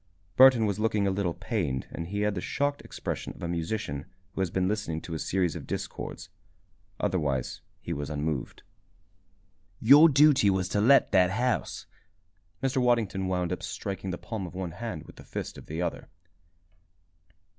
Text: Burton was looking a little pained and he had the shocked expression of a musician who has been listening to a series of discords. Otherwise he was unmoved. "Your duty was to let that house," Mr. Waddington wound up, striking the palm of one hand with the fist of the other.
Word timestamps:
Burton 0.35 0.65
was 0.65 0.79
looking 0.79 1.05
a 1.05 1.11
little 1.11 1.35
pained 1.35 1.85
and 1.91 2.07
he 2.07 2.21
had 2.21 2.33
the 2.33 2.41
shocked 2.41 2.81
expression 2.81 3.33
of 3.33 3.43
a 3.43 3.47
musician 3.47 4.07
who 4.33 4.41
has 4.41 4.49
been 4.49 4.67
listening 4.67 4.99
to 4.99 5.13
a 5.13 5.19
series 5.19 5.55
of 5.55 5.67
discords. 5.67 6.29
Otherwise 6.99 7.61
he 7.81 7.93
was 7.93 8.09
unmoved. 8.09 8.63
"Your 9.79 10.09
duty 10.09 10.49
was 10.49 10.67
to 10.69 10.81
let 10.81 11.11
that 11.11 11.29
house," 11.29 11.85
Mr. 12.63 12.77
Waddington 12.81 13.27
wound 13.27 13.53
up, 13.53 13.61
striking 13.61 14.09
the 14.09 14.17
palm 14.17 14.47
of 14.47 14.55
one 14.55 14.71
hand 14.71 15.03
with 15.05 15.17
the 15.17 15.23
fist 15.23 15.55
of 15.55 15.67
the 15.67 15.83
other. 15.83 16.09